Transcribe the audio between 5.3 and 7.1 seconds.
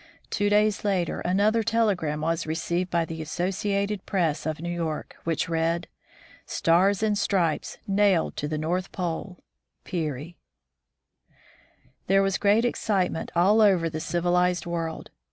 read:" Stars